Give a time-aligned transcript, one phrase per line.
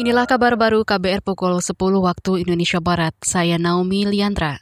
[0.00, 3.12] Inilah kabar baru KBR pukul 10 waktu Indonesia Barat.
[3.20, 4.56] Saya Naomi Liandra.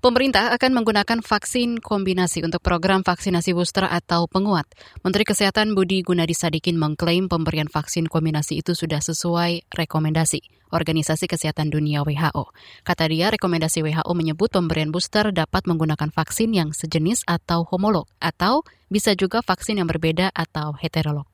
[0.00, 4.64] Pemerintah akan menggunakan vaksin kombinasi untuk program vaksinasi booster atau penguat.
[5.04, 10.40] Menteri Kesehatan Budi Gunadi Sadikin mengklaim pemberian vaksin kombinasi itu sudah sesuai rekomendasi
[10.72, 12.48] Organisasi Kesehatan Dunia WHO.
[12.80, 18.64] Kata dia, rekomendasi WHO menyebut pemberian booster dapat menggunakan vaksin yang sejenis atau homolog, atau
[18.88, 21.28] bisa juga vaksin yang berbeda atau heterolog.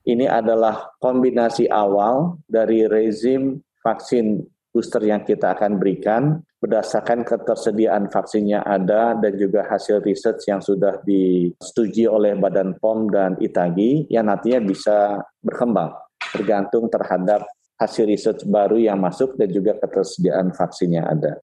[0.00, 4.40] Ini adalah kombinasi awal dari rezim vaksin
[4.72, 11.00] booster yang kita akan berikan berdasarkan ketersediaan vaksinnya ada dan juga hasil riset yang sudah
[11.08, 15.96] disetujui oleh Badan POM dan ITAGI yang nantinya bisa berkembang
[16.36, 17.48] tergantung terhadap
[17.80, 21.40] hasil riset baru yang masuk dan juga ketersediaan vaksin yang ada.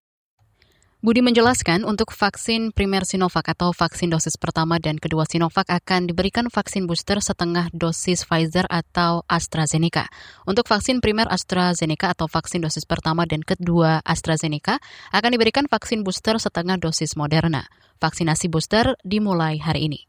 [0.97, 6.49] Budi menjelaskan untuk vaksin primer Sinovac atau vaksin dosis pertama dan kedua Sinovac akan diberikan
[6.49, 10.09] vaksin booster setengah dosis Pfizer atau AstraZeneca.
[10.49, 14.81] Untuk vaksin primer AstraZeneca atau vaksin dosis pertama dan kedua AstraZeneca
[15.13, 17.69] akan diberikan vaksin booster setengah dosis Moderna.
[18.01, 20.06] Vaksinasi booster dimulai hari ini.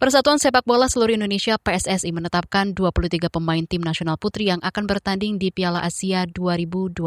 [0.00, 5.36] Persatuan Sepak Bola Seluruh Indonesia PSSI menetapkan 23 pemain tim nasional putri yang akan bertanding
[5.36, 7.04] di Piala Asia 2022.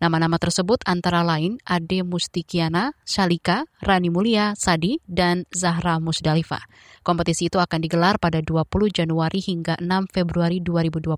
[0.00, 6.64] Nama-nama tersebut antara lain Ade Mustikiana, Shalika, Rani Mulia, Sadi, dan Zahra Musdalifah.
[7.04, 11.12] Kompetisi itu akan digelar pada 20 Januari hingga 6 Februari 2022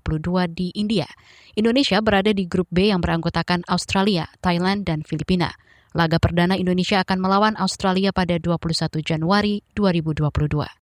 [0.51, 1.07] di India.
[1.55, 5.55] Indonesia berada di grup B yang beranggotakan Australia, Thailand, dan Filipina.
[5.95, 10.80] Laga perdana Indonesia akan melawan Australia pada 21 Januari 2022.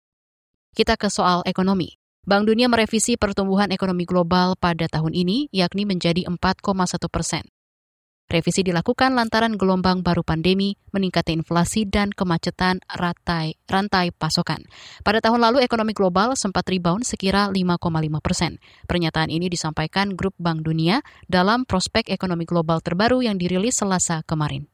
[0.72, 2.00] Kita ke soal ekonomi.
[2.24, 7.44] Bank Dunia merevisi pertumbuhan ekonomi global pada tahun ini, yakni menjadi 4,1 persen.
[8.32, 14.64] Revisi dilakukan lantaran gelombang baru pandemi, meningkatnya inflasi, dan kemacetan rantai, rantai pasokan.
[15.04, 18.56] Pada tahun lalu, ekonomi global sempat rebound sekira 5,5 persen.
[18.88, 24.72] Pernyataan ini disampaikan Grup Bank Dunia dalam prospek ekonomi global terbaru yang dirilis selasa kemarin.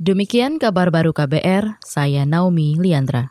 [0.00, 3.28] Demikian kabar baru KBR, saya Naomi Liandra.